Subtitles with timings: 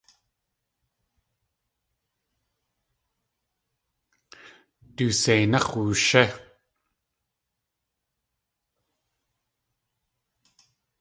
[4.95, 6.23] Du séináx̲ wooshí!